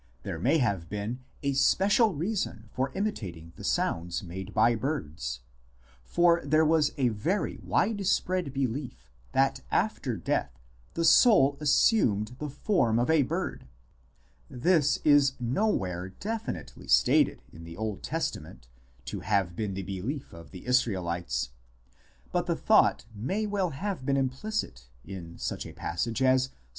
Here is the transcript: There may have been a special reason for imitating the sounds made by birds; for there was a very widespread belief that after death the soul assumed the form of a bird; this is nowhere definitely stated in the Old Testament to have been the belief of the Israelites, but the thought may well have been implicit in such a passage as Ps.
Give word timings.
There 0.23 0.39
may 0.39 0.57
have 0.57 0.89
been 0.89 1.19
a 1.43 1.53
special 1.53 2.15
reason 2.15 2.69
for 2.71 2.91
imitating 2.95 3.53
the 3.55 3.63
sounds 3.63 4.23
made 4.23 4.51
by 4.51 4.73
birds; 4.73 5.41
for 6.03 6.41
there 6.43 6.65
was 6.65 6.91
a 6.97 7.09
very 7.09 7.59
widespread 7.61 8.51
belief 8.51 9.11
that 9.33 9.61
after 9.69 10.17
death 10.17 10.57
the 10.95 11.05
soul 11.05 11.55
assumed 11.59 12.37
the 12.39 12.49
form 12.49 12.97
of 12.97 13.11
a 13.11 13.21
bird; 13.21 13.67
this 14.49 14.97
is 15.03 15.33
nowhere 15.39 16.09
definitely 16.09 16.87
stated 16.87 17.43
in 17.53 17.63
the 17.63 17.77
Old 17.77 18.01
Testament 18.01 18.67
to 19.05 19.19
have 19.19 19.55
been 19.55 19.75
the 19.75 19.83
belief 19.83 20.33
of 20.33 20.49
the 20.49 20.65
Israelites, 20.65 21.51
but 22.31 22.47
the 22.47 22.55
thought 22.55 23.05
may 23.13 23.45
well 23.45 23.69
have 23.69 24.03
been 24.03 24.17
implicit 24.17 24.87
in 25.05 25.37
such 25.37 25.63
a 25.67 25.73
passage 25.73 26.23
as 26.23 26.47
Ps. 26.47 26.55